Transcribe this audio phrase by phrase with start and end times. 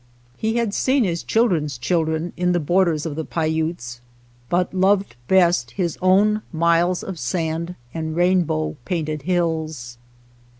[0.35, 4.01] He had seen his children's children in the borders of the Paiutes,
[4.49, 9.99] but loved best his own miles of sand and rainbow painted hills.